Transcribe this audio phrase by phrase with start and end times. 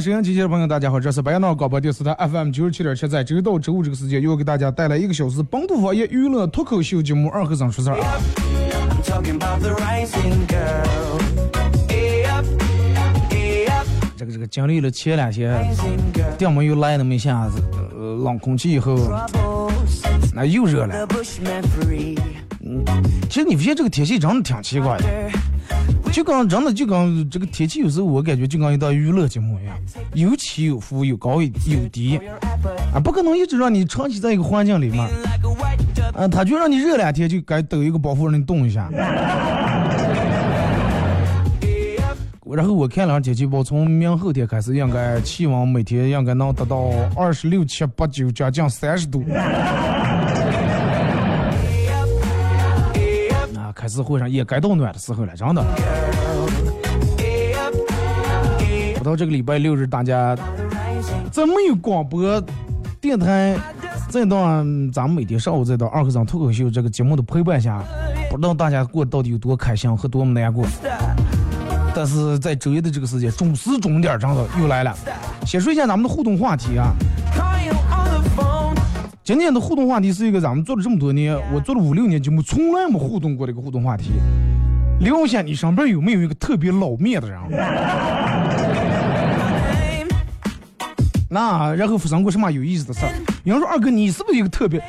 [0.00, 7.96] 收音机前的朋友，大家好，这是白洋淖广播电视台 FM 九十七点七，在周到周五这个时间，又给大家带来一个小时本土方言娱乐脱口秀节目《二和尚说事儿》。
[14.16, 15.72] 这个这个经历了前两天，
[16.36, 17.62] 电门又来那么一下子，
[17.96, 18.96] 呃，冷空气以后，
[20.34, 21.06] 那又热了。
[22.64, 22.84] 嗯，
[23.30, 25.04] 其实你发现这个天气真的挺奇怪的。
[26.12, 29.74] 就跟真的就跟这个天气有时候我感觉就跟一档娱乐节目一样，
[30.12, 31.48] 有起有伏，有高有
[31.90, 32.20] 低，
[32.92, 35.02] 啊，不可能一直让你长期在一个环境里面，
[36.14, 38.90] 啊，他就让你热两天就该抖一个包袱让你动一下。
[42.54, 49.24] 然后我看了天气预报，从明后天开始应该气温每天应该能达到二十六七八九将近三十度。
[53.92, 55.62] 开始会上也该到暖的时候了，真的。
[58.96, 60.34] 不到这个礼拜六日，大家
[61.30, 62.42] 在没有广播
[63.02, 63.54] 电台
[64.08, 67.84] 这段咱们每天上午这段二和尚脱口秀这个节目的陪伴下，
[68.30, 70.64] 不知道大家过到底有多开心和多么难过。
[71.94, 74.96] 但是在周一的这个时间，准时准点，真的又来了。
[75.44, 76.94] 先说一下咱们的互动话题啊。
[79.24, 84.10] 今天的互动话题是一个咱们做了这么多年，我做了五六年节目，从来没互动过的一个互动话题。
[84.98, 87.40] 聊一下你身边有没有一个特别老面的人？
[91.30, 93.12] 那然后发生过什么有意思的事儿？
[93.44, 94.82] 有人说二哥你是不是一个特别？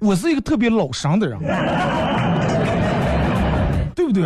[0.00, 1.38] 我是一个特别老伤的人，
[3.94, 4.24] 对不对？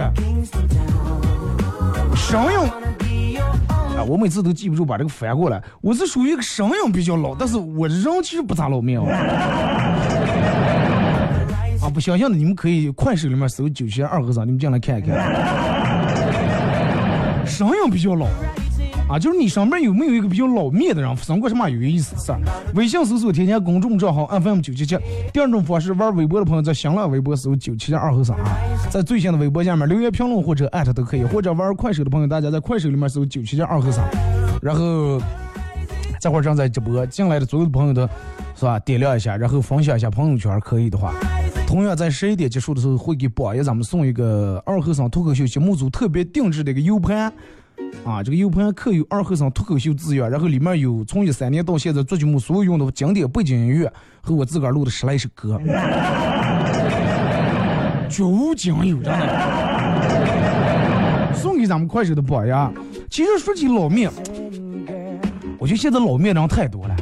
[2.16, 2.58] 声音。
[3.96, 5.62] 啊，我每次都记不住把这个翻过来。
[5.80, 9.06] 我是属于一个声音比较老，但是我人其实不咋老命啊。
[11.80, 15.14] 啊，不相信的你们可以快手里面搜九七二和尚，你们进来看一看。
[17.46, 18.26] 声音比较老。
[19.06, 22.40] 啊，就是你上面有没有一个比较老面的人，生过什么有意思的事儿？
[22.74, 24.96] 微信搜索添加公众账号 FM 九七七。
[25.30, 28.56] 第二种方式，玩微博的朋友在新浪微博搜九七七二和尚啊，
[28.90, 31.24] 在最新的微博下面留言评论或者艾特都可以。
[31.24, 34.04] 或者玩快手的朋友，大家在快手里面搜九七七二和尚，
[34.62, 35.20] 然后
[36.18, 38.08] 这会儿正在直播，进来的所有的朋友都
[38.56, 38.78] 是吧？
[38.80, 41.12] 点亮一下，然后分享一下朋友圈，可以的话。
[41.66, 47.30] 同样在十一点结束的时候，会给榜爷咱们送一个二和尚脱口秀节目组特别定制的一个 U 盘。
[48.04, 53.90] 啊，这个 U 盘刻有二和尚脱口秀资源，然后里面有从一三年到现在做节目所有用的经典背景音乐
[54.20, 55.58] 和我自个儿录的十来首歌，
[58.10, 59.18] 绝无仅有，真的，
[61.34, 62.70] 送给咱们快手的宝呀。
[63.10, 64.10] 其实说起老面，
[65.58, 66.94] 我觉得现在老面人太多了。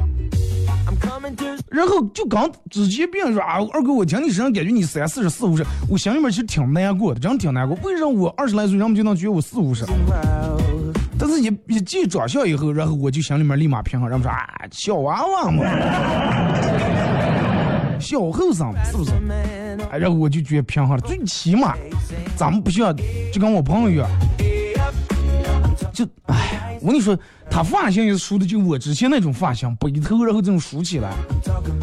[1.73, 7.77] 然后就刚之前别人说啊，二哥，我听你身上感觉你三四十、四五十，我心里面其实挺难过的，真挺难过。
[7.83, 9.87] 为什么我二十来岁，人们就能觉得我四五十？
[11.19, 15.63] 但是，一一见长相以后，然后我就心里面立马平衡，人们说啊，小娃娃嘛，
[17.99, 19.13] 小后生是不是？
[19.91, 21.75] 哎，然后我就觉得平衡了，最起码
[22.37, 22.93] 咱们不需要
[23.33, 24.11] 就跟我朋友一样，
[25.93, 27.19] 就哎，我跟你说。
[27.51, 31.13] 他发型也梳的就我之前那种发型，背头然后这种梳起来。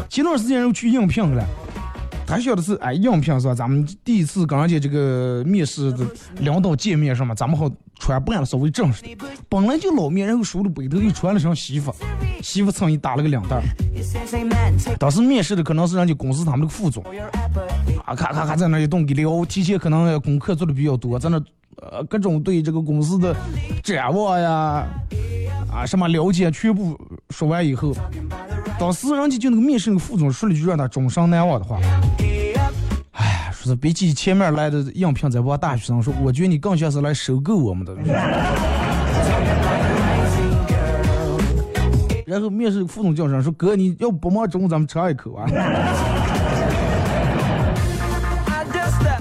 [0.08, 1.46] 前段时间又去应聘了，
[2.26, 3.54] 他晓得是哎应聘是吧？
[3.54, 6.04] 咱们第一次跟人家这个面试的
[6.40, 7.36] 领导见面是吗？
[7.36, 7.70] 咱们好
[8.00, 9.04] 穿扮的稍微正式。
[9.48, 11.94] 本来就老面，然后梳的背头又穿了身西服，
[12.42, 13.62] 西服衬衣打了个领带。
[14.98, 17.04] 当时面试的可能是人家公司他们的副总，
[18.04, 21.40] 啊咔咔咔在那一动给聊，提前可能功课做的比较多，在那
[21.76, 23.36] 呃各种对这个公司的
[23.84, 24.84] 展望呀。
[25.72, 26.98] 啊，什么了解全部
[27.28, 27.94] 说完以后，
[28.76, 31.78] 当时人家就那个面试那个副总说了一句让他终生难忘的话，
[33.12, 37.94] 哎，说是比起前面来的应聘这帮大学生说，我觉得你更像是来收购我们的。
[42.24, 45.44] 然后面试副总叫上说，哥，你要不忙中午咱们吃一口啊？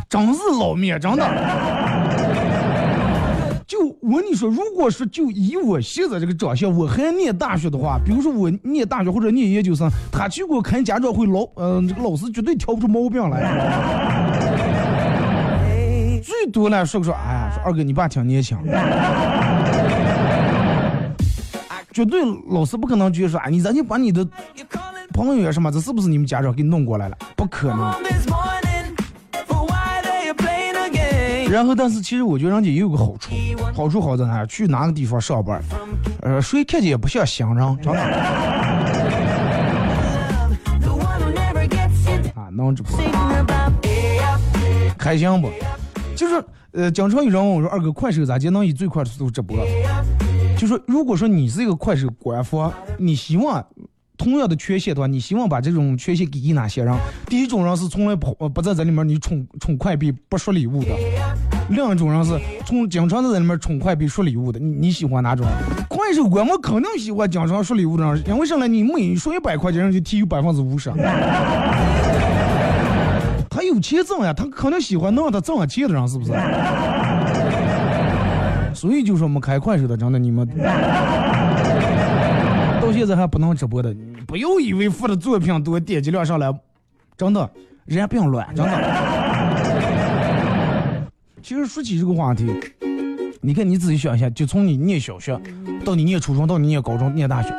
[0.07, 1.23] 真是老面，真的。
[3.69, 13.39] 就我跟你说，如果说就以我现在这个长相，我还念大学的话，比如说我念大学或者念研究生，他去给我看家长会，老嗯，这个老师绝对挑不出毛病来。
[16.23, 18.57] 最多呢说不说，哎呀，说二哥你爸挺年轻。
[21.93, 24.27] 绝对老师不可能觉得说，哎，你咱就把你的
[25.13, 27.15] 朋友什么，这是不是你们家长给你弄过来了？
[27.35, 27.93] 不可能。
[31.51, 33.31] 然后，但是其实我觉得人家也有个好处，
[33.73, 34.45] 好处好在哪？
[34.45, 35.59] 去哪个地方上班，
[36.21, 37.99] 呃，谁看见也不像新人，真的。
[42.35, 42.91] 啊，能直播，
[44.97, 45.49] 开心不？
[46.15, 49.57] 就是呃，经常有人问我说：“二哥，快手咋就能以最快的速度直播？”
[50.55, 53.65] 就说如果说你是一个快手官方，你希望。
[54.19, 56.93] 同样的权限的话，你希望把这种权限给哪些人？
[57.27, 60.89] 第一种人是从来不不在这里面你充充快币不刷礼物的，
[61.69, 64.59] 另一种人是从经常在这里面充快币刷礼物的。
[64.59, 65.47] 你你喜欢哪种？
[65.87, 68.67] 快手官我肯定喜欢经常刷礼物的人，因为什么？
[68.67, 70.91] 你每刷一百块钱，人就提有百分之五十。
[73.49, 76.33] 他有钱挣呀，他肯定喜欢能让他挣上钱的人，是不是？
[78.73, 80.45] 所以就说我们开快手的，真的你们。
[82.81, 83.93] 到现在还不能直播的，
[84.27, 86.51] 不要以为发的作品多，点击量上来，
[87.17, 87.49] 真的
[87.85, 88.71] 人并乱，真的。
[91.41, 92.53] 其实说起这个话题，
[93.41, 95.39] 你看你自己想一下，就从你念小学，
[95.83, 97.49] 到你念初中，到你念高中，念大学，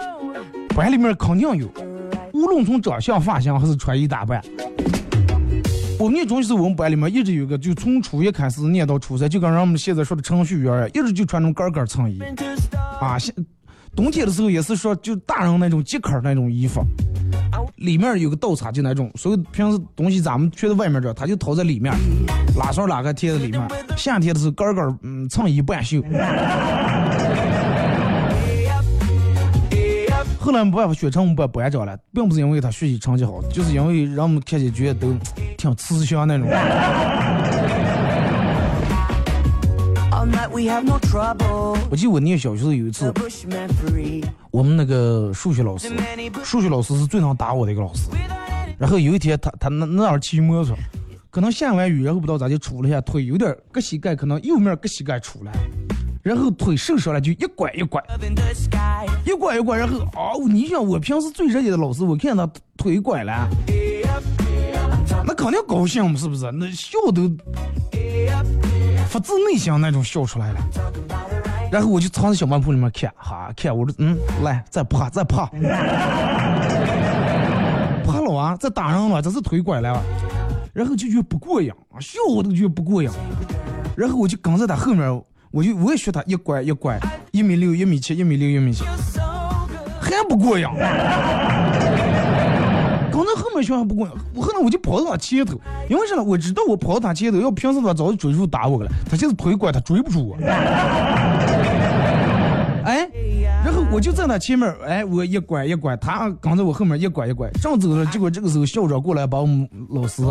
[0.77, 1.69] 班里面肯定有，
[2.33, 4.41] 无论从长相、发型还是穿衣打扮。
[5.99, 12.21] 我念中学时，我们班里面一直有个，就从初一开始念到初三，就跟人们现在说的程序员一样，一直就穿那种杆杆衬衣，
[13.01, 13.35] 啊，现。
[13.95, 16.83] 冬天的时候也是说，就大人那种夹克那种衣服，
[17.77, 21.93] 里面有个倒插，就那种，所以平时东西咱们全在外面这，他就套在里面，
[22.57, 23.61] 拉上拉开贴在里面。
[23.97, 26.01] 夏天的时候，杆杆嗯衬衣半袖。
[30.39, 35.15] 后来没办法，学成我们班班长了，并不是因为他学习成绩好，就是因为让我们看起觉得都
[35.59, 36.49] 挺慈祥那种。
[41.91, 43.11] 我记得我念小学时候有一次，
[44.51, 45.91] 我们那个数学老师，
[46.45, 48.11] 数学老师是最能打我的一个老师。
[48.79, 50.77] 然后有一天，他他那那儿骑摩托，
[51.31, 55.51] 可能下完雨，然后不知道咋就杵了一下腿，有点搁膝盖，可能右面搁膝盖杵了，
[56.23, 58.03] 然后腿受伤了，就一拐一拐，
[59.25, 63.49] 一拐一拐，然后哦，你想我平时最热情的老师，我看他腿拐了。
[65.27, 66.51] 那肯定高兴嘛，是不是？
[66.53, 67.31] 那笑都
[69.09, 70.61] 发自内心那种笑出来了。
[71.71, 75.47] 然后我就藏在小卖铺里面看，哈看，我说嗯，来再趴再趴，
[78.05, 80.03] 趴了啊，再打人了，这是腿拐了，
[80.73, 83.09] 然后就觉得不过瘾啊，笑我都觉得不过瘾，
[83.97, 86.99] 然后我就跟在他后面，我就我也学他一拐一拐，
[87.31, 88.83] 一米六一米七一米六一米七，
[90.01, 90.67] 还不过瘾。
[93.61, 96.23] 刚才后面学还不过，我后来我就跑到他前头，因为啥呢？
[96.23, 100.37] 我知道我跑到他前头，要平时他早就追住打我了，他现在腿拐，他追不住我。
[102.83, 103.07] 哎，
[103.63, 110.23] 然后我就在他前面，哎，我一拐一拐，他跟在我后面一拐一拐，正走着，结果这个时候校长过来把我们老师，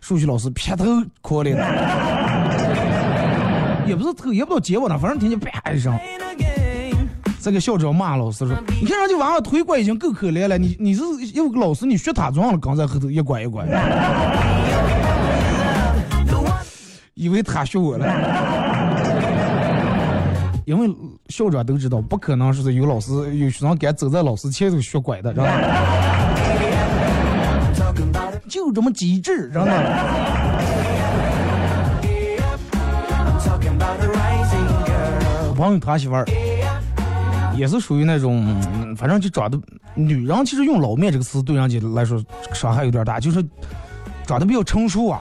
[0.00, 0.84] 数学老师劈头
[1.20, 1.50] 磕的，
[3.86, 5.92] 也不是头，也不知道接我呢，反正听见啪一声。
[7.42, 11.02] 这个校长骂老师说：“你看人家娃娃腿拐已经够可怜了，你你是
[11.34, 13.64] 有个老师，你学他撞了，刚在后头一拐一拐，
[17.14, 18.06] 以为他学我了。
[20.66, 20.94] 因为
[21.28, 25.52] 校长都知道，不可能是有老师有学生敢走在老师前头学拐的，知道吗？
[28.48, 29.72] 就这么机智，知道吗？”
[35.56, 36.26] 朋友他媳妇儿。
[37.60, 38.42] 也是属于那种，
[38.96, 39.60] 反正就长得
[39.94, 42.24] 女人，其实用“老面”这个词对人家来说
[42.54, 43.44] 伤害有点大，就是
[44.26, 45.20] 长得比较成熟啊。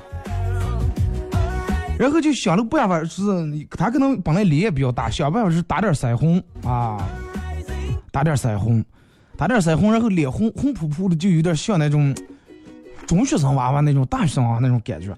[1.99, 3.21] 然后就想了办法，是
[3.71, 7.05] 他可能本来脸也比较大，想办法是打点腮红啊，
[8.09, 8.81] 打点腮红，
[9.35, 12.15] 打点腮红，然后脸红红扑扑的，就有点像那种
[13.05, 15.13] 中学生娃娃那种大学生娃娃那种感觉。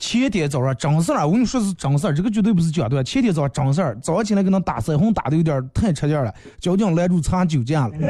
[0.00, 3.04] 前天早上正事儿，我跟你说是正事儿，这个绝对不是假的。
[3.04, 7.94] 前天早上正事儿，早上起来给那打腮红打的有点太吃劲了，交警拦住查酒驾了。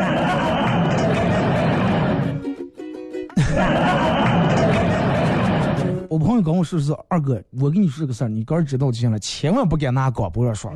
[6.09, 10.71] 我朋友跟我说是二哥，我跟你说个事儿，你个人知道就行了，千万不敢拿广播上说。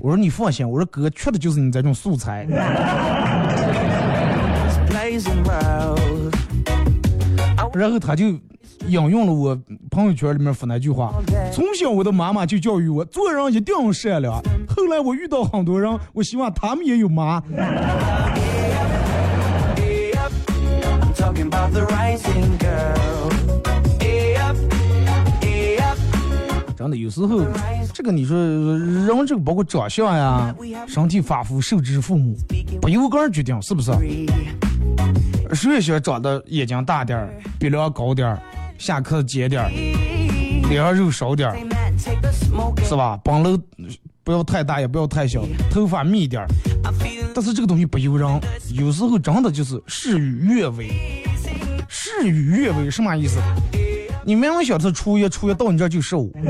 [0.00, 2.44] 我说你放心，我说哥缺的就是你这种素材。
[7.74, 8.26] 然后他就
[8.86, 9.58] 引用了我
[9.90, 11.12] 朋友圈里面说那句话：
[11.52, 14.40] 从小我的妈妈就教育我，做人一定要善良。
[14.68, 17.42] 后来我遇到很多人，我希望他们也有妈。
[26.76, 27.40] 真的，有时候
[27.92, 30.54] 这个你说人这个包括长相呀、
[30.86, 32.36] 身体发肤受之父母，
[32.80, 33.90] 不由个人决定，是不是？
[35.54, 38.38] 谁也喜欢长得眼睛大点儿，鼻梁高点儿，
[38.78, 39.70] 下颏尖点儿，
[40.68, 41.56] 脸上肉少点儿，
[42.82, 43.18] 是吧？
[43.22, 43.58] 本楼
[44.22, 46.48] 不要太大，也不要太小，头发密点儿。
[47.34, 48.40] 但是这个东西不由人，
[48.72, 50.90] 有时候真的就是事与愿违。
[51.88, 53.38] 事与愿违什么意思？
[54.24, 56.32] 你明明晓得初一初一到你这儿就十五，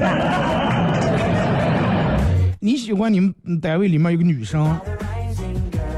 [2.61, 4.79] 你喜欢你们单位里面有个女生。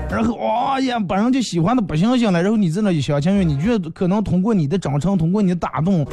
[0.09, 2.41] 然后，哎呀，把人家喜欢的不行行了。
[2.41, 6.07] 然后你在那一厢情愿，你觉得可能通过你的真诚，通过你的打动，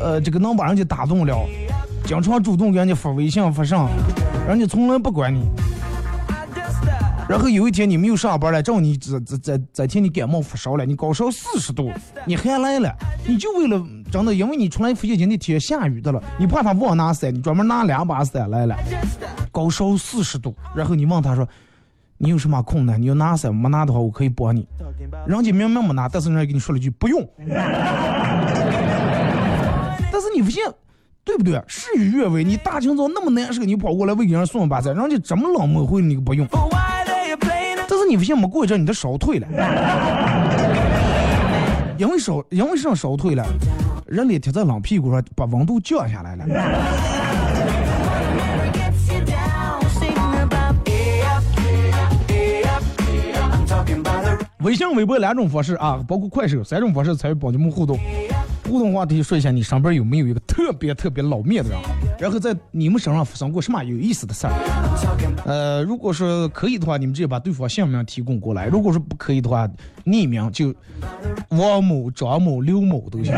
[0.00, 1.44] 呃，这个能把人家打动了。
[2.04, 3.88] 经常主动给人家发微信发上，
[4.46, 5.48] 人家从来不管你。
[7.28, 11.90] 然后有一天你没有上班了，正好你这这这这天你感冒发烧了，你高烧四十度，
[12.26, 12.94] 你还来了，
[13.26, 13.82] 你就为了
[14.12, 18.76] 真的，因为你出来附近那天下雨的了，你怕他忘拿伞，你专门拿两把伞来了，
[19.50, 21.48] 高烧四十度，然后你问他说。
[22.18, 23.00] 你有什么困难？
[23.00, 24.66] 你要拿噻，没拿的话，我可以帮你。
[25.26, 27.22] 人家明明没拿，但是人家跟你说了一句不用。
[30.10, 30.62] 但是你不信，
[31.24, 31.62] 对不对？
[31.66, 32.42] 事与愿违。
[32.42, 36.48] 你大清早那么难受，你跑过来为人送把菜，人家这么冷漠，会你不用。
[37.88, 39.46] 但是你不信，没过一阵你的烧退了，
[41.98, 43.44] 因为烧，因为上烧退了，
[44.06, 46.46] 人脸贴在冷屁股上，把温度降下来了。
[54.60, 57.98] 微信、微博两种方式啊，包括快手三种方式参与帮你们互动。
[58.64, 61.78] 互动话题说一下你身边有没有一个特别特别老面的人，
[62.18, 64.52] 然后在你们身上发生过什么有意思的事儿。
[65.44, 69.68] 呃，如果说可以的话，你们直接把对方姓名提供过来；如果说不可以的话，
[70.04, 70.74] 匿名就
[71.50, 73.32] 王某、张某、刘某都行。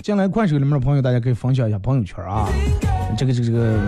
[0.00, 2.48] 进来快手里面的朋友，大家可以分享一下朋友圈啊。
[3.18, 3.78] 这个这个这个，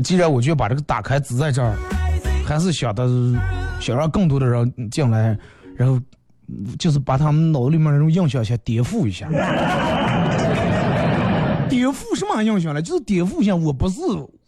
[0.00, 1.74] 既然我就把这个打开只在这儿。
[2.44, 3.08] 还是想的，
[3.80, 5.36] 想让更多的人进来，
[5.76, 5.98] 然后
[6.78, 9.26] 就是把他们脑子里面那种印象先颠覆一下。
[11.68, 12.82] 颠覆什么印象呢？
[12.82, 13.96] 就是颠覆一下，我不是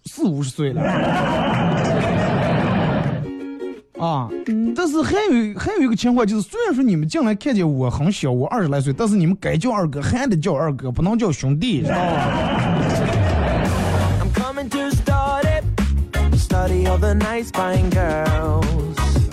[0.04, 0.82] 四五十岁了。
[3.98, 4.28] 啊，
[4.76, 12.65] 但是还有还有一个情况就是，虽然说你们进来看见我很小，我二十来岁，但是你们该叫二哥还得叫二哥，不能叫兄弟，知道吧？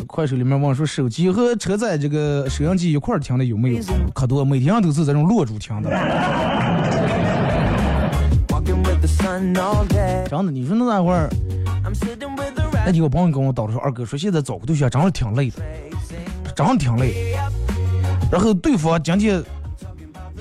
[0.06, 3.82] 快手里面问说，手机和车载这个收音机一块儿听的有没有？
[4.14, 5.90] 可多，每天都是这种落主听的。
[10.30, 11.30] 真的，你说那那会儿，
[12.86, 15.64] 那几个朋友跟我叨说，二哥说现在找个对象真的挺累的，
[16.54, 17.36] 真的挺累。
[18.30, 19.42] 然后对方今天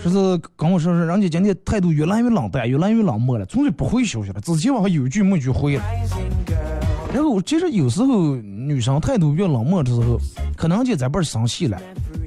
[0.03, 5.85] 说是跟我说说，人家今天态度越来越冷淡，越来越冷漠了，从来不回消息了，之前往有句没句回了。
[7.13, 10.19] 然后其实有时候女生态度越冷漠的时候，
[10.57, 11.79] 可能就在这儿生气了，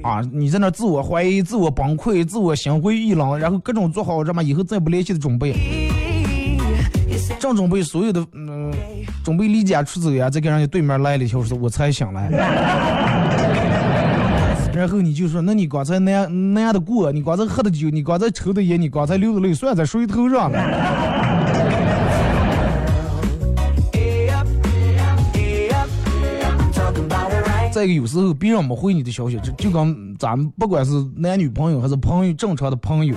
[0.02, 5.90] 啊，你在那自我怀疑、自我崩溃、自我心灰意冷，然后各种做好什么以后再不联系的准备，
[7.40, 8.72] 正准备所有的嗯，
[9.24, 12.28] 准备离家出走呀，再跟人家对面来了一条说，我才想来，
[14.72, 20.58] 然后你就说，那你刚才那样那样的过，你刚才喝的酒，你刚才抽的烟，你刚才流的泪，算在谁头上了？
[27.76, 33.14] 再一个，有时候别人没回你的消息，就就跟咱们不管是男女朋友还是朋友，正常的朋友，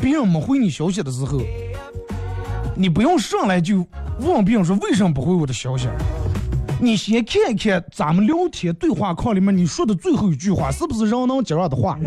[0.00, 1.40] 别人没回你消息的时候，
[2.76, 3.84] 你不用上来就
[4.20, 5.88] 问别人说为什么不回我的消息，
[6.80, 11.98] 你先看一看咱们聊天对话框里面你说的最后一句话是不是人能接上的话，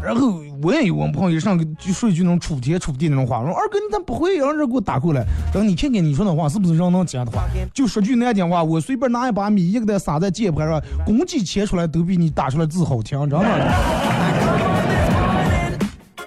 [0.00, 0.49] 然后。
[0.62, 5.24] 我也有我朋友上个就说一句那种楚天楚地那种话，说二哥你咋不会让人给我打过来？
[5.52, 7.44] 等你看看你说那话是不是人能接的话？
[7.72, 13.48] 就说句难听话，我随便拿一把米一个的撒在键盘上，公鸡切出来都比你打出来字好听，知道吗？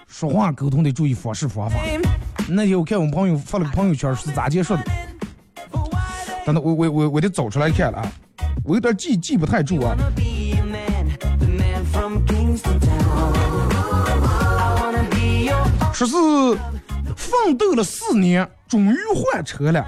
[0.08, 1.76] 说话沟通得注意方式方法。
[2.50, 4.84] 那天我看我朋友发了个朋友圈是咋结束的？
[6.46, 8.12] 等等，我我我我得找出来看了啊，
[8.66, 9.96] 我有点记记不太住啊。
[16.06, 16.60] 说是
[17.16, 19.86] 奋斗了四年，终于换车了。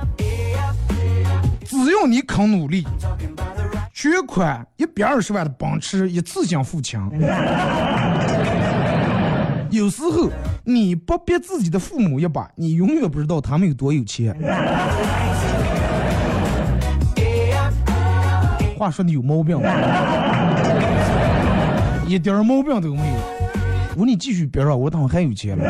[1.65, 2.85] 只要你肯努力，
[3.93, 6.99] 全款一百二十万的奔驰一次性付清。
[9.71, 10.29] 有时候
[10.63, 14.33] 你不逼自己的父母一把，你永远不知道他们有多有钱。
[18.77, 19.69] 话说的有毛病吗？
[22.07, 23.15] 一点毛病都没有。
[23.95, 25.63] 我说你继续别说，我当还有钱了。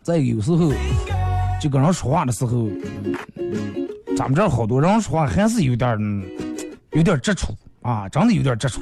[0.00, 0.72] 再有时候，
[1.60, 2.68] 就跟人说话的时候，
[4.16, 5.98] 咱们这好多人说话还是有点
[6.92, 8.80] 有点直出啊，真的有点直出。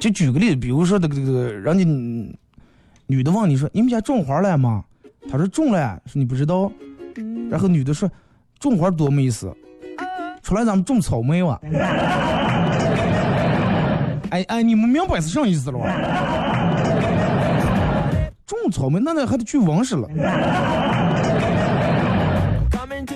[0.00, 1.84] 就举个例子，比如说这个这个，人家
[3.06, 4.82] 女的问你说：“你们家种花了吗？”
[5.30, 6.72] 他说：“种了。”说你不知道。
[7.50, 8.10] 然后女的说
[8.58, 9.54] ：“种花多没意思。”
[10.44, 11.58] 出来咱们种草莓哇！
[14.30, 15.86] 哎哎，你们明白是啥意思了吧？
[18.46, 20.06] 种草莓，那那还得去温室了。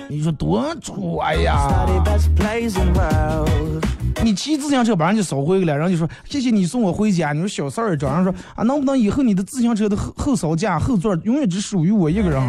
[0.09, 1.85] 你说多土哎呀！
[4.23, 7.31] 你骑自行车把人家扫回来了，然后就说谢谢你送我回家。
[7.31, 12.41] 你说小三儿，找人说啊，能不能以后你的自行车的后后扫架后座永远只属于我一个人？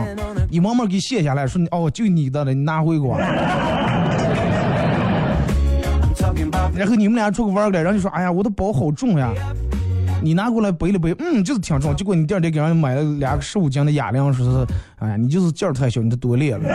[0.51, 3.15] 你慢慢给卸下来，说哦，就你的了，你拿回给我。
[6.81, 9.31] 然后你们俩出去玩儿了，然后就说：“哎呀，我的包好重呀！”
[10.25, 11.95] 你拿过来背了背，嗯，就是挺重。
[11.95, 14.67] 结果你第二天给人家买了两个十五斤的哑铃，说是
[14.97, 16.67] ：“哎呀，你就是劲儿太小，你这多练了。”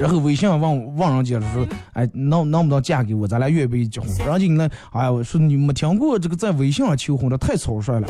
[0.00, 3.28] 然后微信问问人家说：“哎，能能不能嫁给我？
[3.28, 4.64] 咱俩愿不愿意结婚？”人家那，
[4.98, 8.08] 哎呀，我说你没听过这个在微信上求婚的太草率了。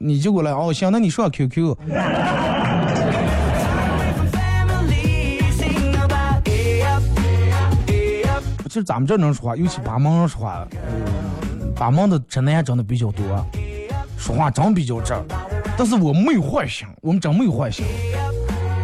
[0.00, 1.76] 你就过来哦，行，那你上 QQ。
[8.74, 10.66] 其实咱们这能说话，尤其八门人说话，
[11.76, 13.24] 八门的直男真的比较多，
[14.18, 15.14] 说话真比较直。
[15.78, 17.86] 但是我没有坏心，我们真没有坏心，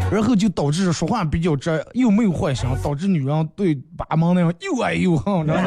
[0.09, 5.65] 然后就导致说话比较直，又没有坏心，导致女人对八门那样又爱又恨，真的。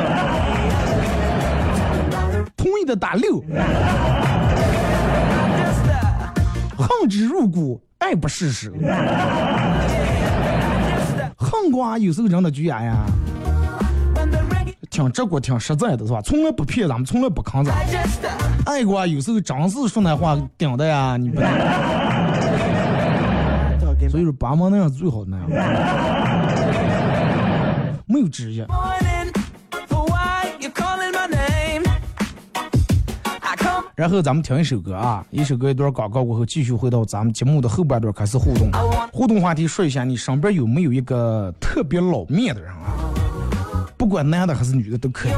[2.55, 3.43] 同意的打六，
[6.77, 8.71] 恨之入骨，爱不释手。
[11.35, 13.05] 恨瓜有时候真的就呀呀。
[14.93, 16.21] 挺直歌、挺实在的，是吧？
[16.21, 17.73] 从来不骗咱们，从来不坑咱。
[18.67, 21.49] 爱国有时候真是说那话顶的呀，你不能。
[24.11, 25.49] 所以说，爸妈那样最好那样，
[28.05, 28.67] 没有职业。
[33.95, 38.69] 然后咱们听一首歌啊，一首歌一段广告过后，继续回到咱们节目的后半段开始互动。
[39.11, 42.93] 互动话题说一下，你身边有没有一个特别老面的人啊？
[43.97, 45.31] 不管男的还是女的都可以。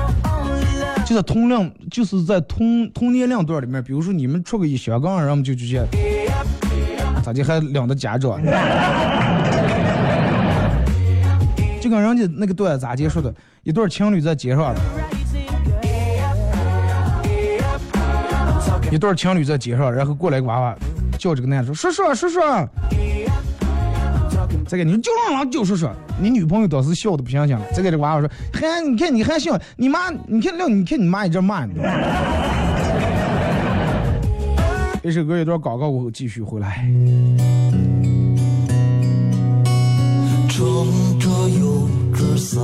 [1.06, 5.86] 就在同龄，就是在同同年龄段里面，比如说你们出个一小刚，然后就直接，
[7.24, 8.42] 咋的还两个家长？
[11.80, 13.32] 就跟人家那个段咋结束的？
[13.62, 14.74] 一对情侣在街上，
[18.92, 20.76] 一对情侣在街上，然后过来个娃娃
[21.20, 22.40] 叫这个男的说：“叔叔，叔叔。”
[24.68, 31.74] 再给你就让狼就是说你女朋友当时笑的不行行了再给这娃娃说嗨你看你还笑你妈你看那你看你妈一这骂你
[35.04, 36.88] 这首歌一段广告我继续回来？
[40.50, 40.66] 撑
[41.20, 42.64] 着油纸伞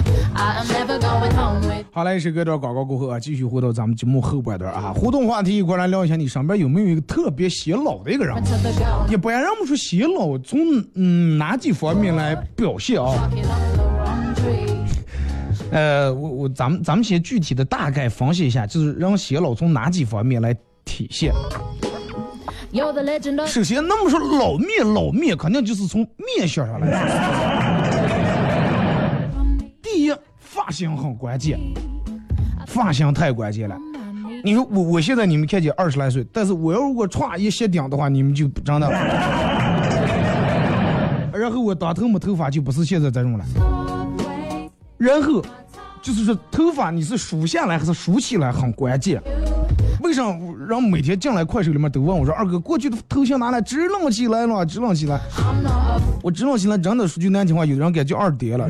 [1.93, 10.59] 好嘞，是隔段广告过后啊，继续回到咱们节目后半段啊，互动话题一块来聊一下，你身边有没有一个特别显老的一个人 the girl, 一般人们说显老，从
[10.95, 13.29] 嗯哪几方面来表现啊.
[15.71, 21.33] 呃，我我咱们咱们先具体的大概分析一下，就是让显老从哪几方面来体现
[23.45, 27.80] 首先，那么说老面老面，肯定就是从面相上来说。
[30.71, 31.59] 发型很关键，
[32.65, 33.75] 发型太关键了。
[34.41, 38.89] 你说我我现在你们看见二十来岁，但是我要如果歘一卸顶的话，你们就真的。
[41.37, 43.43] 然后我当头没头发就不是现在这种了。
[44.97, 45.43] 然后
[46.01, 49.21] 就是说头发你是梳下来还是梳起来很关键。
[50.01, 50.23] 为啥
[50.69, 55.19] 让每天进来快手里面都问我说二哥过去的头像拿来支棱起来了，支棱起来。
[56.23, 58.65] 我支棱起来真的说句难听话，有人感觉二爹了。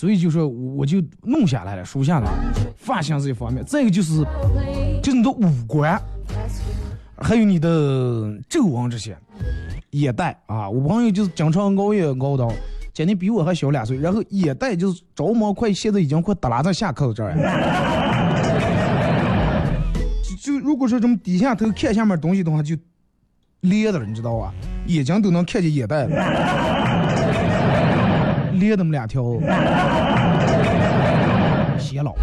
[0.00, 2.30] 所以就说我就弄下来了，梳下来，
[2.74, 4.24] 发型是一方面，再一个就是
[5.02, 6.00] 就是你的五官，
[7.18, 7.68] 还有你的
[8.48, 9.14] 皱纹这些，
[9.90, 12.50] 眼袋啊，我朋友就是经常熬夜熬到，
[12.94, 17.42] 今年比我还小两岁，然后眼袋就是着毛快，现在已经快耷拉在下颏这儿了。
[20.40, 22.74] 就如果说这么低下头看下面东西的话，就
[23.60, 24.54] 裂的了，你知道吧？
[24.86, 26.16] 眼睛都能看见眼袋了，
[28.60, 29.22] 裂那么两条，
[31.78, 32.14] 显老，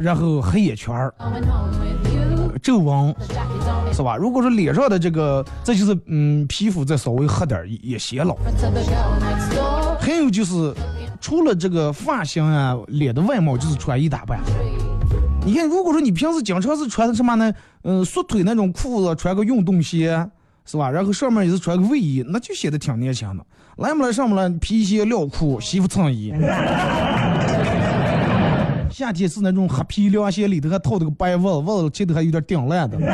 [0.00, 1.14] 然后黑眼圈儿、
[2.60, 3.14] 皱纹，
[3.92, 4.16] 是吧？
[4.16, 8.36] 如果说脸上的这个，这就是嗯，皮肤再稍微黑点儿也显老。
[10.00, 10.74] 还有就是，
[11.20, 14.40] 除了这个发型啊，脸的外貌就是穿衣打扮。
[15.46, 17.52] 你看，如果说你平时经常是穿的什么呢？
[17.82, 20.28] 嗯、缩腿那种裤子，穿个运动鞋，
[20.68, 20.90] 是吧？
[20.90, 23.44] 然后上面也是穿个卫衣，那就显得挺年轻的。
[23.78, 26.34] 来不来上不来，皮鞋、料裤、西服衬衣。
[28.90, 32.98] 夏天是那种黑皮凉鞋，里头还套着个白袜，袜子前头还有点顶烂的。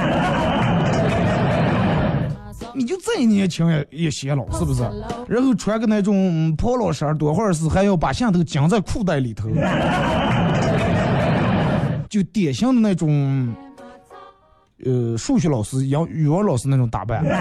[2.74, 4.82] 你就再年轻也也显老，是不是？
[5.28, 9.48] 然后穿个那种 polo 衫，多会儿是还要把线头夹在裤袋里头，
[12.10, 13.54] 就典型的那种，
[14.84, 17.24] 呃，数学老师、英语文老师那种打扮。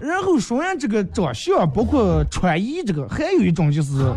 [0.00, 4.12] 然后说完这个长相，包括穿衣这个，还有一种就是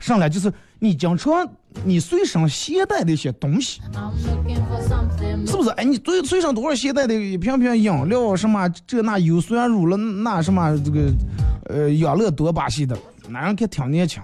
[0.00, 1.46] 上来就是你经常
[1.84, 3.80] 你随身携带的一些东西。
[5.46, 5.70] 是不是？
[5.70, 11.10] 哎，你随随身多少携带的一瓶瓶饮料什么这那有酸乳了那什么这个
[11.66, 12.96] 呃养乐多巴西的，
[13.28, 14.22] 男人看挺年轻，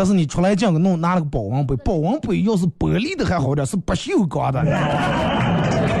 [0.00, 4.64] 但是你出来这个弄拿了个保温杯，保温杯要是玻璃的还好点，是不锈钢的，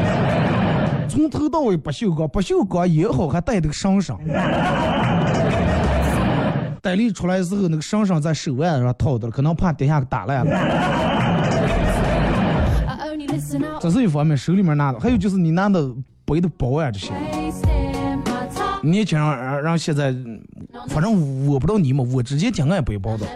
[1.06, 4.16] 从头到尾不锈钢，不锈钢也好，还带这个绳绳。
[6.80, 10.50] 带力出来之后，那个绳绳在手腕上套的，可能怕底下给打烂了。
[13.80, 15.92] 这是一方面，手里面拿的，还有就是你拿的
[16.24, 17.12] 背的包啊这些。
[18.82, 20.14] 年轻人让让现在，
[20.88, 23.26] 反正我不知道你们，我直接挺爱背包的，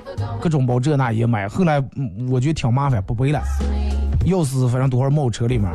[0.41, 1.47] 各种包这那也买。
[1.49, 1.83] 后来
[2.29, 3.43] 我觉得挺麻烦，不背了。
[4.27, 5.71] 钥匙反正多会儿冒车里面，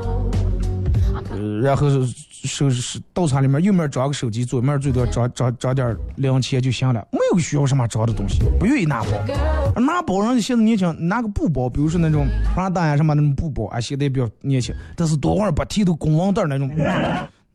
[1.31, 1.87] 呃，然后
[2.31, 9.81] 手是倒车里面右面装个手机，左面最多装装装点零钱就行了，没有需要什么装的东西，不愿意拿包。
[9.81, 16.71] 拿包人现在年轻，拿个布包，比如说那种 Prada 呀什么那种布包，啊，现在也比较年轻，但是多会儿不提头公文袋那种，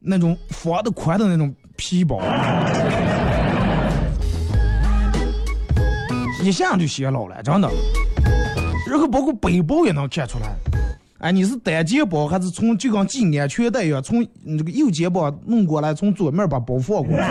[0.04, 2.20] 那种方的宽的那种皮包。
[6.42, 7.70] 一下就显老了，真的。
[8.86, 10.54] 然后包括背包也能看出来，
[11.18, 17.26] 哎，你是单肩包还是从就跟系安全带一样，从你这个右肩膀弄过来，从左面把包放过来，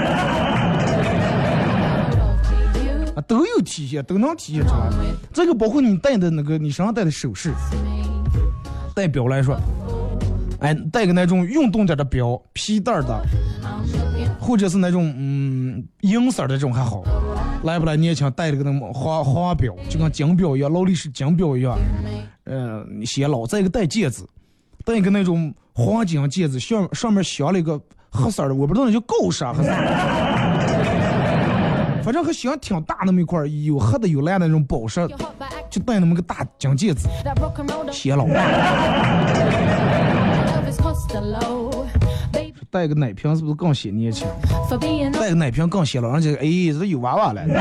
[3.15, 4.89] 啊，都有体现，都能体现出来。
[5.31, 7.53] 这个包括你戴的那个，你身上戴的首饰，
[8.95, 9.55] 戴表来说，
[10.63, 13.21] 哎，戴个那种运动点的表，皮带的，
[14.39, 17.03] 或者是那种嗯银色的这种还好。
[17.63, 21.77] 来不来年轻，戴了个那么花花表，就跟金表一样，劳力士金表一样，
[22.45, 23.45] 呃，显老。
[23.45, 24.23] 再一个戴戒指，
[24.85, 27.77] 戴一个那种黄金戒指，上上面镶了一个
[28.09, 29.69] 黑色的，我不知道那叫高啥黑色，
[32.03, 35.05] 反正还镶挺大那么一块，有黑的有蓝的那种宝石，
[35.69, 37.09] 就戴那么个大金戒指，
[37.91, 38.25] 显老。
[42.69, 44.27] 带个奶瓶是不是更显年轻？
[45.13, 46.41] 带个奶瓶更显老，而且哎，
[46.77, 47.45] 这有娃娃了，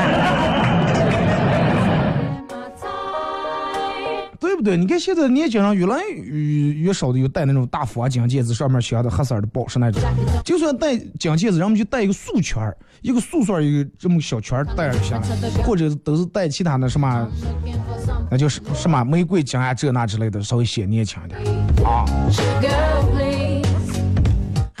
[4.39, 4.75] 对不对？
[4.75, 10.01] 你看现在年轻人越来越越少的有戴那种大佛金戒指，上面镶的黑色的宝石那种。
[10.43, 15.21] 就算戴金戒指，人们就戴一个素圈儿，一个素色一个这么小圈儿戴上行，
[15.63, 17.27] 或者都是戴其他的什么，
[18.31, 21.39] 那就是什么玫瑰金啊这那之类的，稍微显年轻一点
[21.85, 22.03] 啊。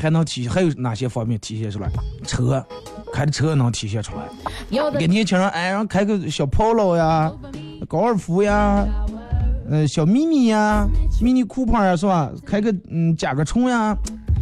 [0.03, 1.89] 还能体还有哪些方面体现出来？
[2.25, 2.61] 车，
[3.13, 4.23] 开的车能体现出来。
[4.99, 7.31] 给年轻人哎，让开个小 Polo 呀，
[7.87, 8.85] 高尔夫呀，
[9.69, 10.85] 呃，小 mini 呀
[11.21, 12.29] ，，mini Cooper 呀，是吧？
[12.45, 13.95] 开个嗯，甲壳虫呀，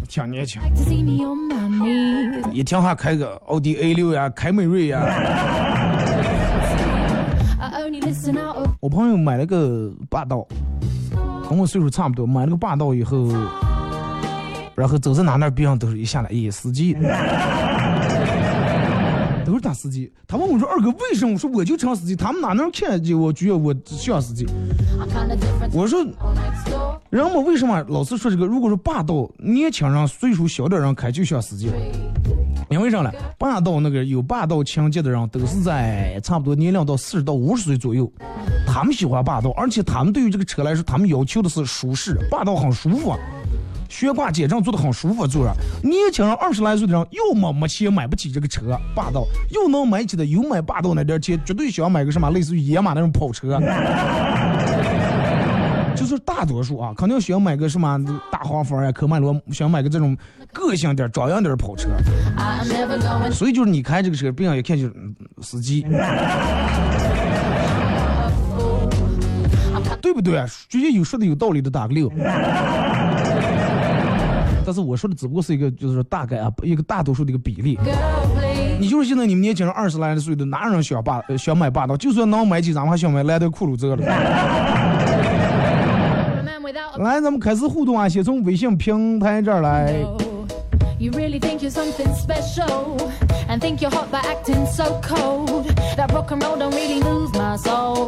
[0.09, 0.59] 挺年轻。
[2.51, 5.05] 一听话开个奥迪 A 六呀，凯美瑞呀。
[8.79, 10.43] 我朋友买了个霸道，
[11.47, 13.27] 跟我岁数差不多，买了个霸道以后。
[14.81, 16.95] 然后走在哪那边上都是一下来，咦，司机，
[19.45, 20.11] 都是他司机。
[20.27, 24.43] 他问我说：“二哥，为什么？”我说：“我就成司机，他们哪能看见我觉得我像司机？”
[25.71, 26.03] 我说
[27.11, 28.47] ：“人们为什么老是说这个？
[28.47, 31.71] 如果说霸道，年轻人岁数小点人开就像司机，
[32.71, 33.11] 因为啥呢？
[33.37, 38.11] 霸道那个有霸道情节的人，都是在差不多年龄到四十到五十岁左右，
[38.65, 43.15] 他们喜欢霸道，而且他们对于这个车来说，他们要求的是舒适，霸道很舒服。”
[43.91, 45.53] 悬挂减震做的很舒服，坐着。
[45.83, 48.61] 年轻人二十来岁的人，要么没钱买不起这个车
[48.95, 53.59] 霸道，又能买起的有买霸道那点钱，绝对想买个什么类似于野马那种跑车。
[55.93, 57.99] 就是大多数啊，肯定想买个什么
[58.31, 60.17] 大黄蜂呀、科迈罗，想买个这种
[60.53, 61.89] 个性点、张扬点的跑车。
[63.29, 64.93] 所以就是你开这个车，别人一看就是
[65.41, 65.85] 司机，
[70.01, 70.43] 对不对？
[70.69, 72.09] 直接有说的有道理的打个六。
[74.65, 77.77] 但是我说的只不过是一个，就是大概啊，一个大多数的一个比例。
[78.79, 81.95] 你就是现在你们年轻人二十来岁的，哪有人想霸想买霸道？
[81.97, 84.05] 就算能买起，咱们还想买兰德酷路泽了。
[86.97, 89.95] 来，咱们开始互动啊，先从微信平台这儿来。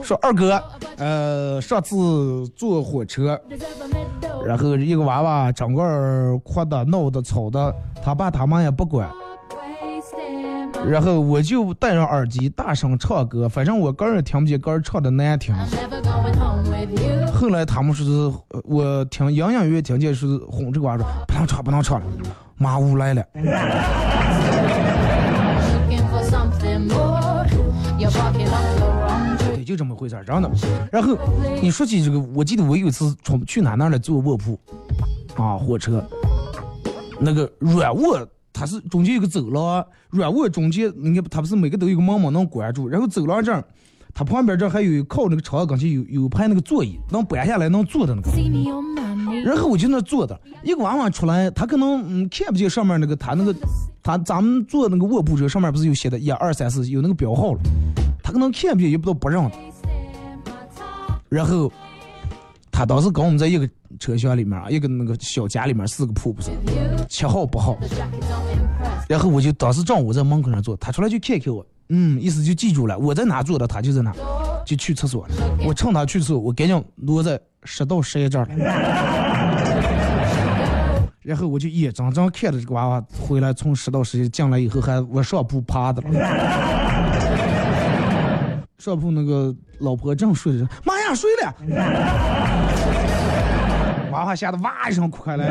[0.03, 0.63] 说二哥，
[0.97, 3.39] 呃，上次坐火车。
[4.45, 9.09] 然后一个娃娃整个哭的、闹的、吵的，他爸他妈也不管。
[10.87, 15.55] 然后我就戴上耳机大声唱歌，反正我个人听不见，个人唱的难听。
[17.33, 18.31] 后来他们说是，
[18.65, 22.05] 我听隐隐约约听见是哄这个娃说不能唱，不能唱了，
[22.63, 23.21] 妈屋来了。
[29.55, 30.49] 对就这么回事儿，真的。
[30.89, 31.17] 然后
[31.61, 34.57] 你说起这个，我记得我有一次从去哪那来坐卧铺，
[35.35, 36.01] 啊，火车，
[37.19, 43.61] 那个软卧它是中间有个走廊，软卧中间你看它不是每个都有个门嘛能关住，然后走廊这儿，
[44.13, 48.29] 它旁边这还有靠那个窗跟前有有排那个座椅，能搬下来能坐的那个。
[49.41, 53.55] 然后我就那坐的，一个娃娃出来，他可能嗯看不见上面那个他那个
[54.01, 57.59] 他咱们坐那个卧铺车上面不是有写的，一二三四有那个标号了。
[58.21, 59.51] 他可能看不见，也不知道不让。
[61.29, 61.71] 然后
[62.71, 63.69] 他当时跟我们在一个
[63.99, 66.51] 车厢里面，一个那个小家里面，四个铺不是
[67.09, 67.77] 七号八号。
[69.09, 74.13] 然后我就当时正我在门口上坐，他出来就看看我，嗯，意思就记住了，我在哪坐的，他就在哪，
[74.65, 75.33] 就去厕所了。
[75.67, 79.22] 我趁他去厕所，我赶紧挪在十到十一这儿了。
[81.23, 86.09] 然后我就眼睁睁看着这个娃娃回来，从十到十一进来以后还往上铺趴的了。
[88.77, 91.55] 上铺那个老婆正睡着，妈呀，睡了！
[94.11, 95.45] 娃娃吓得哇一声哭开了。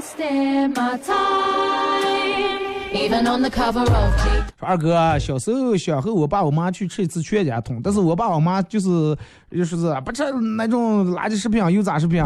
[0.00, 1.69] wasting my time.
[3.22, 3.38] 说
[4.60, 9.16] 二哥，小时候想和我爸我妈去吃一次全家桶，但是我爸我妈就是
[9.50, 10.22] 就是不吃
[10.56, 12.22] 那种垃圾食品、油炸食品。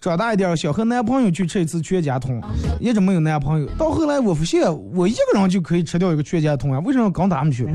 [0.00, 2.42] 长大一点，想和男朋友去吃一次全家桶，
[2.80, 3.66] 一直没有男朋友。
[3.78, 4.62] 到后来我发现，
[4.94, 7.66] 我一个人就可以吃掉一个全家桶啊，为什么要跟他们去.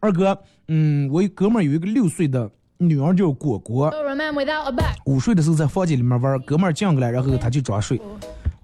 [0.00, 0.38] 二哥，
[0.68, 3.92] 嗯，我一哥们儿有一个六岁的女儿叫果果.
[5.06, 8.00] 午睡的时候在房间里面玩，哥们儿进过来，然后他就装睡，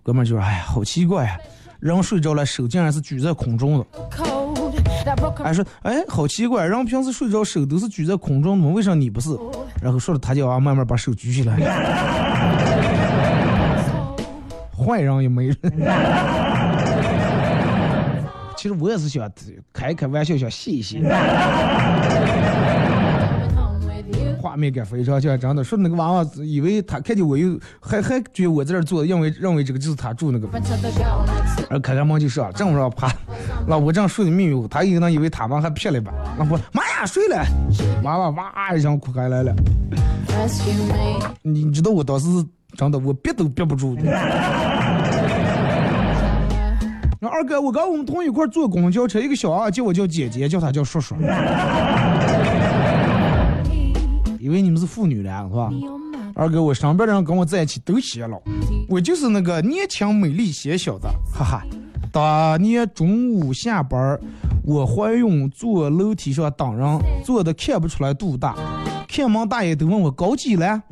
[0.03, 1.39] 哥们儿就说：“哎呀，好奇怪呀、
[1.79, 3.87] 人睡着了，手竟然是举在空中的。
[5.43, 9.31] 还说，哎，好奇怪，人平时睡着手都是举在空中的嘛，为啥你不是？
[9.81, 11.57] 然后说着他就啊慢慢把手举起来，
[14.77, 15.57] 坏人也没人。
[18.57, 19.31] 其实我也是想
[19.73, 20.99] 开开玩笑，想谢一谢，
[24.41, 25.63] 画面感非常强，真的。
[25.63, 31.67] 说那个娃娃以为他看见我又还还觉得我在这儿坐，认为认为这个就是他住那个，Went to the girl next door.
[31.69, 33.13] 然后开开门就上，正说啪，
[33.67, 37.45] 老婆正睡得迷迷糊，他可能以为他们还骗了一把，老婆妈呀睡了，
[38.03, 39.55] 娃娃哇一声哭开来了。
[41.43, 42.27] 你知道我当时
[42.77, 43.97] 真的我憋都憋不住。
[47.23, 51.15] 那二哥，我跟我们同一块坐公交车，一个小娃叫我叫姐姐，叫他叫叔叔，
[54.51, 55.71] 以为你们是妇女了是吧？
[56.35, 58.41] 二哥，我身边的人跟我在一起都显老，
[58.89, 61.63] 我就是那个年轻美丽显小的，哈哈。
[62.13, 64.21] 当年中午下班儿，
[64.65, 68.57] 我怀孕坐楼梯上等人，坐的看不出来肚大，
[69.09, 70.83] 看门大爷都问我高几了。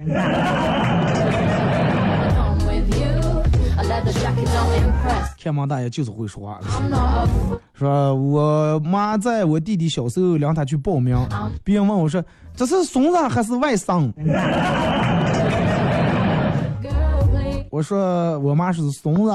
[5.41, 6.59] 看门大爷就是会说话.
[7.72, 11.16] 说我妈在我弟弟小时候让他去报名，
[11.62, 12.22] 别人问我说
[12.57, 14.12] 这是孙子还是外甥，
[17.70, 19.32] 我说我妈是孙子。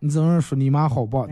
[0.00, 1.28] 你怎么说你妈好棒？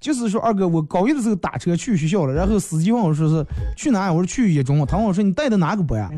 [0.00, 3.44] 就是说二哥，我高一的时候打车去学校了，然后司机问我说是
[3.76, 4.10] 去哪？
[4.10, 4.86] 我说去一中。
[4.86, 6.08] 他问我说你带的哪个班呀？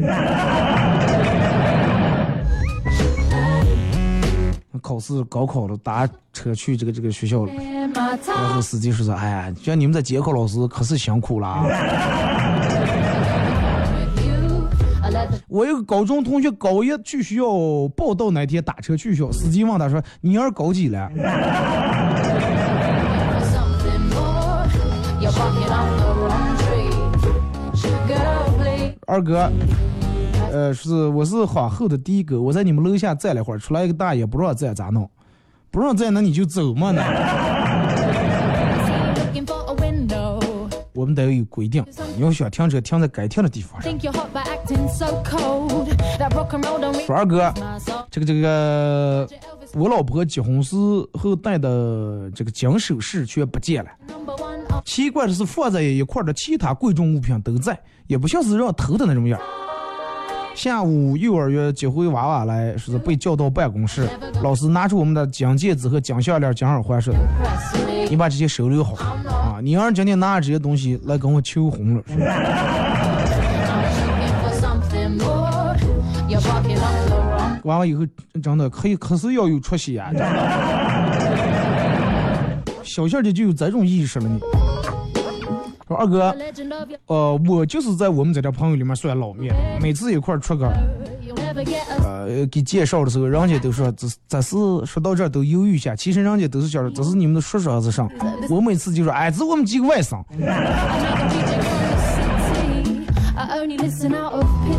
[4.91, 7.53] 考试高考了，打车去这个这个学校了，
[8.27, 11.65] 然后司机说说，哎呀，像你们这监考老师可是辛苦了啊。
[15.47, 17.45] 我一个高中同学高一去学校
[17.97, 21.09] 报到那天打车去学校，司机问他说：“你要是高几了？”
[29.07, 29.49] 二哥。
[30.53, 35.09] 呃，是我是皇后的第一个，我在你们楼下站了会儿，出来一个大爷不让站咋弄？
[35.71, 37.03] 不让站那你就走嘛呢.
[40.93, 41.85] 我们得有规定，
[42.17, 43.91] 你要想停车停在该停的地方上。
[47.09, 47.55] 二哥，
[48.11, 49.27] 这个这个，
[49.75, 50.77] 我老婆结婚时
[51.15, 53.91] 候戴的这个金首饰却不见了。
[54.85, 57.79] 奇怪的是，放在一块儿的其他贵重物品都在，
[58.09, 59.45] 也不像是让偷的那种样儿。
[60.63, 64.07] 下午幼儿园接回娃娃来，说是被叫到办公室，
[64.43, 67.15] 老师拿出我们的金戒指和金项链、金耳环，说
[68.11, 68.95] 你把这些收留好
[69.27, 69.57] 啊！
[69.63, 72.03] 你儿今天拿着这些东西来跟我求婚了。
[72.03, 72.29] Looking
[74.43, 75.79] for something more.
[76.29, 78.07] You're barking up the wrong 完了以后，
[78.43, 80.13] 真的可以，可是要有出息啊！
[82.83, 84.39] 小小的就有这种意识了呢。
[85.91, 86.33] 说二哥
[87.07, 90.73] 呃，我就是在我们这点朋友里面算老面，每次一块儿出个。
[92.05, 94.55] 呃，给介绍的时候，人家都说这这是
[94.87, 98.09] 说到这儿都犹豫一下，其实人家都是想着这是你们的叔叔还是啥。
[98.49, 100.23] 我每次就说，哎，这是我们几个外甥.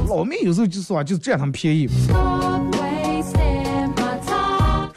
[0.07, 1.89] 老妹有时候就是啊，就是占他们便宜。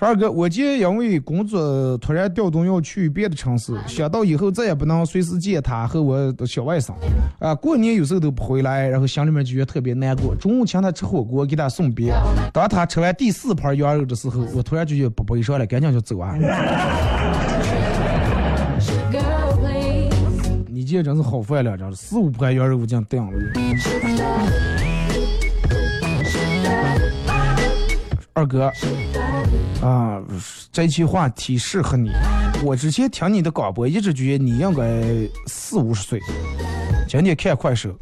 [0.04, 6.92] 二哥，我姐因为工作突然调动要去别的城市，想到以后再也不能随时见他和我的小外甥，
[7.38, 10.34] 啊，过年有时候都不回来，然后心里面就觉得特别难过。
[10.36, 12.12] 中午请他吃火锅，给他送别。
[12.52, 16.36] 当他吃完第四盘羊肉的时候，我突然就觉得不悲伤了，赶紧就走啊.
[20.68, 23.32] 你姐真是好饭量，真是四五盘羊肉我这样顶了。
[28.36, 28.68] 二哥，
[29.84, 30.18] 啊，
[30.72, 32.10] 这句话题适合你。
[32.62, 34.82] 我之前听你的广播，一直觉得你应该
[35.46, 36.18] 四五十岁。
[37.06, 37.94] 今天看快手，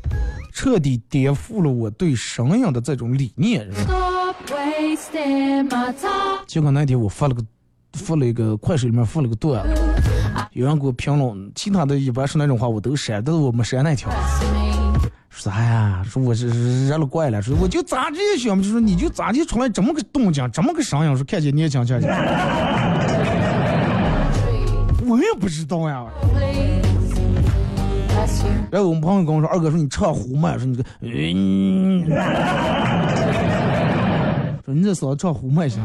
[0.53, 3.69] 彻底颠覆了我对声音的这种理念。
[6.47, 7.45] 结果那天我发了个
[7.95, 9.83] 发了一个快手里面发了个段子，
[10.53, 14.09] 有人给我评论，其他的一般说那种话我都删，但是我没删那条。
[15.35, 22.09] 说哎呀，说我是热了怪了，说我就咋这些想，就说你就咋就出来这么个动静，这么个声音，说看见你也想看见。
[25.09, 26.05] 我也不知道呀。
[28.71, 32.07] 然后我们朋友跟我说，二哥说你唱胡麦，说你这，嗯、
[34.65, 35.81] 说你这嗓子唱胡也行。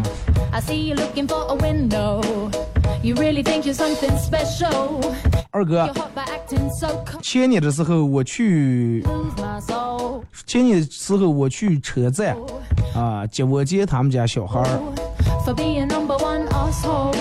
[5.57, 5.89] 二哥.
[7.19, 9.03] 前年的时候我去.
[10.45, 12.37] 前年的时候我去车站
[12.95, 14.79] 啊接我姐他们家小孩儿.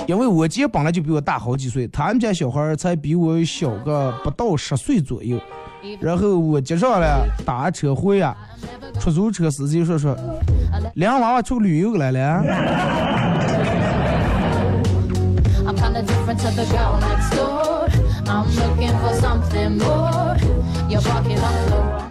[0.07, 5.41] 因为我姐本来就比我大好几岁，他们家小孩儿才比我小个不到十岁左右。
[5.99, 8.37] 然后我接上了打车回啊，
[9.01, 10.15] 出租车司机说说，
[10.97, 12.45] 两娃娃出旅游来了。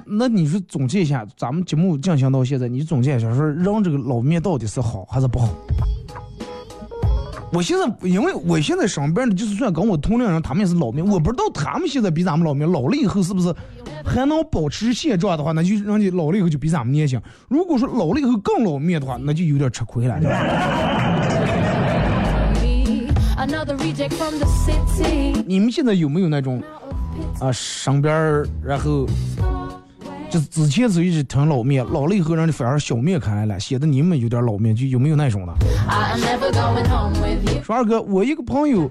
[0.08, 5.50] 那你说总结一下，咱们节目进行到现在，你总结一下，说让这个老面到底是好还是不好？
[7.52, 13.54] 我现在因为我现在上班的，就是算跟我同龄人，他们也是老面，我不知道他们现在比咱们老面，老了以后是不是
[14.06, 17.22] 还能保持现状的话，那就让你老了以后就比咱们年轻。
[17.50, 20.18] 如果说老了以后更老面的话，那就有点吃亏了。
[25.46, 26.62] 你们现在有没有那种
[27.40, 29.06] 啊身边儿，然后
[30.30, 35.54] 就是之前是一直挺老面，老了以后让你反而小面看来了，显得你们有点老面，就有没有那种的.
[37.64, 38.90] 说二哥，我一个朋友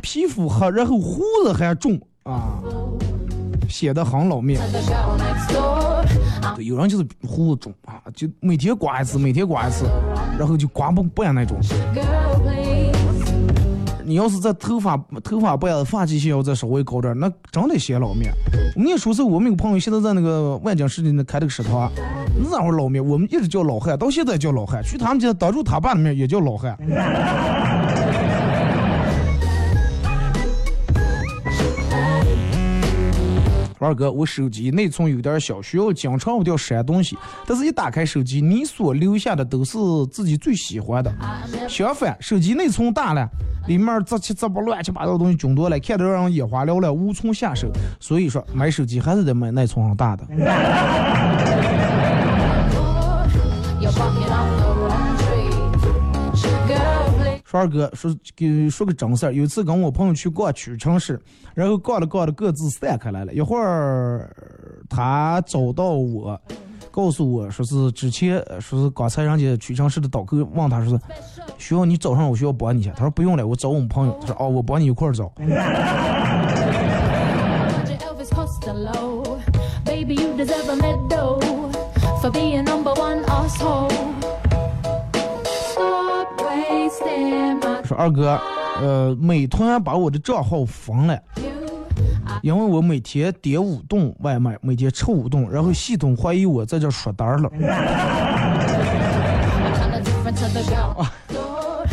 [0.00, 2.58] 皮肤黑，然后胡子还重啊，
[3.68, 4.60] 显得很老面。
[6.56, 9.84] 对，有人就是胡子重啊，就每天刮一次，每天刮一次，
[10.38, 11.58] 然后就刮不不完那种。
[14.04, 18.32] 你要是在头发头发白发际线要再稍微高点，那真得显老面。
[18.76, 21.90] 我跟你说是我们有个朋友现在在那个万江市里那开了个食堂，
[22.50, 26.76] 那会儿老面，我们一直叫老汉，到现在叫老汉，去他们家当住他爸的面也叫老汉。
[33.84, 39.78] 二哥，我手机内存有点小，需要经常我要删东西，但是一打开手机，你所留下的都是
[40.10, 41.12] 自己最喜欢的。
[41.68, 43.28] 相反，手机内存大了，
[43.66, 47.68] 里面杂七杂八、乱七八糟的东西军多了，看得让人眼花缭乱，无从下手。
[47.98, 50.24] 所以说，买手机还是得买内存上大的。
[57.52, 61.20] 说二哥，说给说个真事儿，有一次跟我朋友去逛屈臣氏，
[61.52, 64.34] 然后逛着逛着各自散开来了，一会儿
[64.88, 66.40] 他找到我。
[66.90, 74.18] 告诉我说是之前呃说是刚才人家屈臣氏的导购问他说是需要你找上我需要帮你一下，他说不用了，我找我们朋友。
[74.22, 75.30] 他说哦，我帮你一块儿找。
[87.94, 88.40] 二哥，
[88.80, 91.18] 呃，美团把我的账号封了。
[92.42, 97.50] 因为我每天点五顿外卖，每天吃五顿，然后系统怀疑我在这刷单了，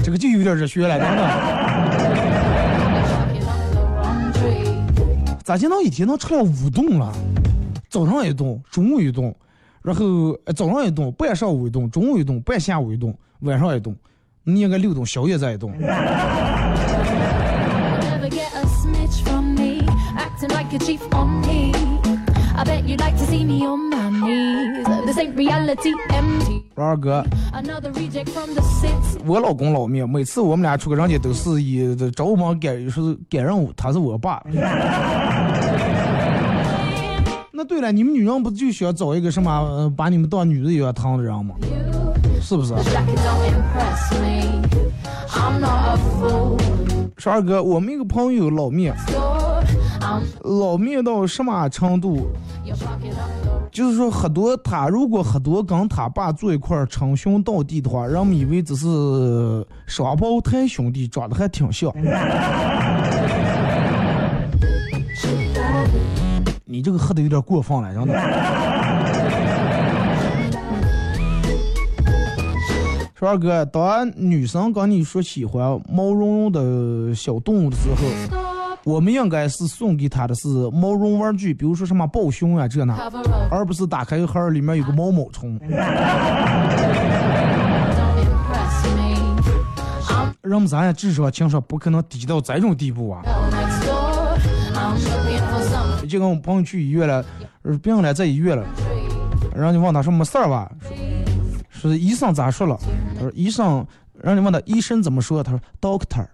[0.04, 1.28] 这个就有点热血了，真的。
[5.44, 7.12] 咋见到一天能吃了五顿了？
[7.90, 9.34] 早上一顿，中午一顿，
[9.82, 13.96] 然后早上一顿，半上午一顿，中午一顿，半下午一顿，晚上一顿，
[14.54, 15.72] 你应该六顿，宵夜在一顿。
[15.80, 15.90] Never
[18.30, 19.84] get a snitch from me,
[20.18, 21.72] acting like a chief on me.
[22.56, 24.84] I bet you'd like to see me on my knees.
[25.06, 26.64] This ain't reality, empty.
[26.76, 27.24] 说二哥.
[29.26, 34.44] 我老公老命，每次我们俩出个人家都是以找我们赶说是赶任务，他是我爸。
[37.52, 41.56] 那对了，你们女人不就喜欢找一个什么呃把你们当女的一样疼的人吗？
[42.42, 42.74] 是不是.
[47.18, 48.96] 说二哥，我们一个朋友老面，
[50.42, 52.30] 老面到什么程度
[53.72, 58.88] 就是说，很多他如果很多跟他爸坐一块儿称兄道弟的话，人们以为只是
[59.86, 61.94] 双胞胎兄弟，长得还挺像。
[66.66, 68.14] 你这个喝的有点过分了，真的。
[73.20, 77.98] 说二哥，当女生跟你说喜欢毛茸茸的小动物的时候，
[78.86, 82.96] 我们应该是送给她的是毛绒玩具，比如说什么抱熊啊这那。
[83.52, 85.60] 而不是打开盒儿里面有个毛毛虫。
[90.42, 93.22] 人们咱也至少情商不可能低到这种地步啊！
[96.08, 97.22] 就跟我朋友去医院了，
[97.84, 98.64] 病了在医院了，
[99.54, 100.72] 然后就问他说没事儿吧？
[101.80, 102.78] 说医生咋说了？
[103.16, 103.86] 他说医生
[104.22, 105.42] 让你问他医生怎么说？
[105.42, 106.28] 他说 doctor。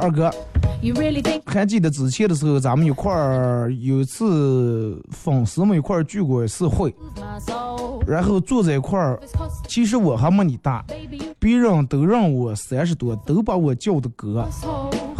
[0.00, 0.30] 二哥，
[1.46, 6.94] 还记得之前的时候，咱们一块儿有一次粉丝们一块儿聚过一次会，
[8.06, 9.18] 然后坐在一块儿，
[9.68, 10.84] 其实我还没你大，
[11.38, 14.46] 别人都让我三十多，都把我叫的哥。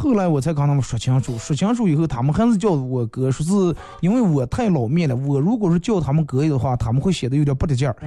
[0.03, 3.53] 后来我才跟他们说清楚，说清楚以后，他们还是叫我哥，说是
[4.01, 5.15] 因为我太老面了。
[5.15, 7.95] 我如果是叫他们哥的话，他们会显得有点不得劲儿。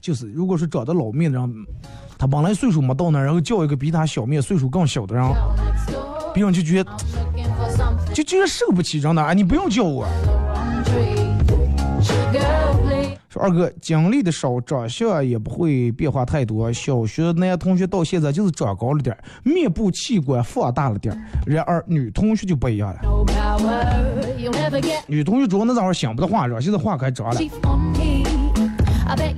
[0.00, 1.66] 就是如果是长得老面的人，
[2.16, 5.28] 他本来岁数没到那，然后叫一个比他小面、岁数更小的人.
[6.32, 6.90] 别人就觉得
[8.14, 9.20] 就觉得受不起，真的。
[9.20, 10.06] 哎，你不用叫我。
[13.38, 16.72] 二哥，经历的少，长相也不会变化太多。
[16.72, 21.20] 小学男同学到现在就是长高了点儿，面部器官放大了点儿。
[21.46, 24.08] 然而女同学就不一样了，No power.
[25.06, 27.40] 女同学主要那阵儿想不到化妆，现在化开长了。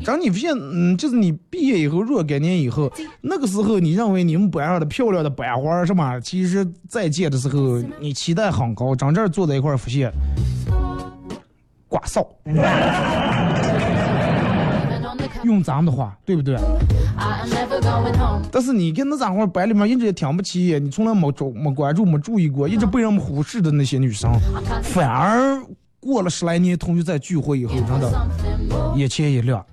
[0.04, 2.90] 让你发现，嗯，就是你毕业以后，若干年以后，
[3.20, 10.10] 那个时候你认为你们班上的漂亮的班花儿什么，其实再见的时候，你期待很高，真正坐在一块儿发现，
[11.86, 12.26] 瓜臊。
[15.50, 16.56] 用咱们的话，对不对.
[18.52, 24.32] 但是你跟那家伙班里面一直也听不起，你从来没注没关注没注意过，一直被人们忽视的那些女生
[24.82, 25.60] 反而
[26.00, 28.10] 过了十来年，同学在聚会以后，真的.
[28.96, 29.64] 眼前一亮。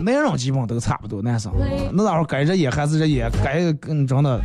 [0.00, 1.52] 男人基本都差不多，男生
[1.92, 4.40] 那家伙该这也还是这也，该跟真的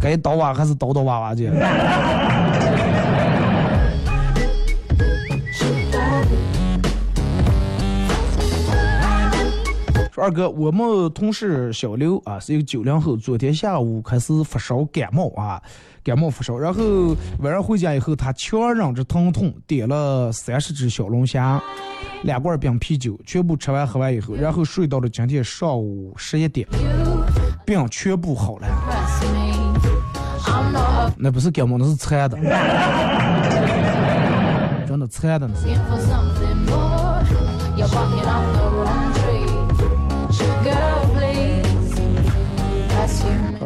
[0.00, 1.50] 该叨娃还是叨叨娃娃去。
[10.24, 15.62] 二哥，我们同事小刘啊是一个九零后，昨天下午开始发烧感冒啊，
[16.02, 16.82] 感冒发烧，然后
[17.40, 21.62] 晚上回家以后，他强忍着疼痛点了三十只小龙虾，
[22.22, 26.66] 两罐冰啤酒，全部吃完喝完以后，然后睡到了今天上午十一点，
[27.66, 28.66] 病全部好了。
[31.18, 32.38] 那不是感冒，那是馋的，
[34.86, 35.46] 真的馋的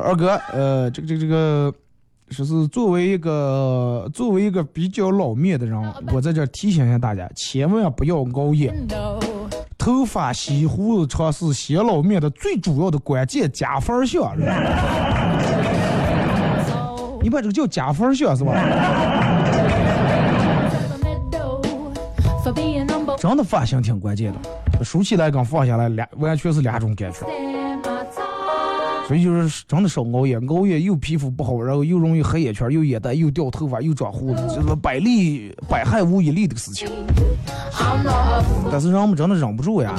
[0.03, 1.75] 二哥，呃，这个这个这个，
[2.31, 5.79] 说是作为一个作为一个比较老面的人，
[6.13, 8.75] 我在这儿提醒一下大家，千万不要熬夜。
[9.77, 14.37] 头发、洗胡子、长是洗老面的最主要的关键加分项。
[17.21, 18.55] 你把这个叫加分项是吧
[23.19, 27.27] 真的发型挺关键的，梳起来跟放下来两完全是两种感觉。
[29.09, 36.91] 所以就是真的少熬夜，熬夜又皮肤不好，然后又容易黑眼圈，又眼袋，又掉头发，又长胡子，就是百利百害无一利的事情。
[38.71, 39.95] 但是人们真的忍不住呀。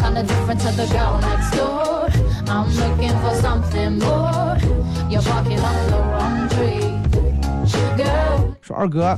[8.61, 9.17] 说二哥，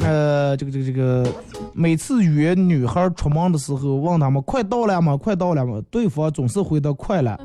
[0.00, 0.84] 呃，这个这个。
[0.86, 1.26] 这个
[1.78, 5.14] 每次约女孩出门的时候，问他们快到了吗？
[5.14, 5.78] 快到了吗？
[5.90, 7.38] 对方总是回答快了。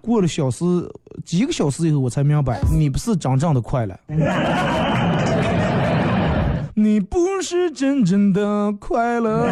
[0.00, 0.64] 过了小时
[1.24, 3.98] 几个小时以后，我才明白，你不是真正的快乐。
[6.74, 9.48] 你不是真正的快乐。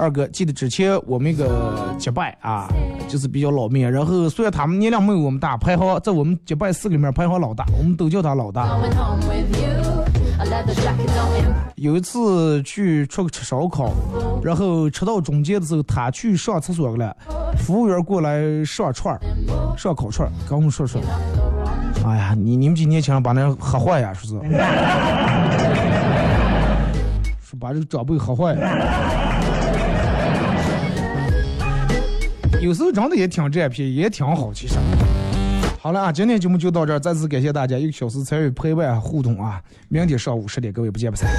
[0.00, 2.68] 二哥，记得之前我们一个结拜啊，
[3.08, 8.76] 就是比较老面，然后虽然他们年龄没有我们大，排行在我们结拜四个里面排行老大，我们都叫他老大。
[11.76, 13.92] 有一次去出去吃烧烤，
[14.42, 17.16] 然后吃到中间的时候，他去上厕所了，
[17.58, 19.20] 服务员过来上串儿，
[19.76, 21.00] 上烤串儿，跟我们说说，
[22.04, 24.50] 哎呀，你你们几年轻人把那喝坏呀，是不是，
[27.54, 28.60] 说把这个长辈喝坏了。
[32.60, 34.74] 有时候真的也挺占便宜，也挺好，其实。
[35.80, 39.60] 好了啊，今天节目就到这儿，再次感谢大家一个小时参与陪伴互动啊！
[39.88, 41.30] 明天上午十点，各位不见不散。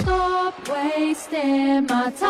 [0.00, 2.28] Stop wasting my time.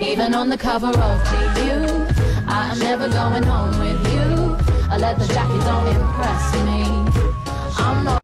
[0.00, 2.06] Even on the cover of GU,
[2.48, 4.56] I'm never going home with you.
[4.90, 7.01] A leather jacket don't impress me.